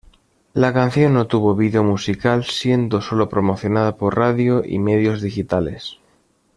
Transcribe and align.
La 0.55 0.73
canción 0.73 1.13
no 1.13 1.27
tuvo 1.27 1.53
video 1.53 1.83
musical 1.83 2.43
siendo 2.45 3.01
solo 3.01 3.29
promocionada 3.29 3.97
por 3.97 4.17
radio 4.17 4.63
y 4.65 4.79
medios 4.79 5.21
digitales. 5.21 5.99